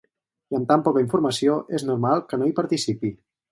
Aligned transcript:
I 0.53 0.55
amb 0.59 0.67
tan 0.71 0.83
poca 0.87 1.03
informació, 1.03 1.59
és 1.81 1.87
normal 1.91 2.25
que 2.33 2.43
no 2.43 2.51
hi 2.51 2.57
participi. 2.65 3.15